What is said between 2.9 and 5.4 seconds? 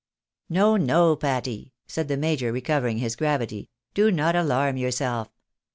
his gravity." Do not alarm yourself.